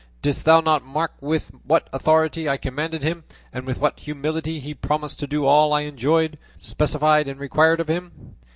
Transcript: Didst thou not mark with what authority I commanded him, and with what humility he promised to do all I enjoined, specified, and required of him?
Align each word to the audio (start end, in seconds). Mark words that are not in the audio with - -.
Didst 0.23 0.45
thou 0.45 0.61
not 0.61 0.83
mark 0.83 1.11
with 1.21 1.49
what 1.63 1.87
authority 1.93 2.49
I 2.49 2.57
commanded 2.57 3.03
him, 3.03 3.23
and 3.53 3.67
with 3.67 3.77
what 3.77 3.99
humility 3.99 4.59
he 4.59 4.73
promised 4.73 5.19
to 5.19 5.27
do 5.27 5.45
all 5.45 5.73
I 5.73 5.81
enjoined, 5.83 6.39
specified, 6.57 7.27
and 7.27 7.39
required 7.39 7.79
of 7.79 7.87
him? 7.87 8.33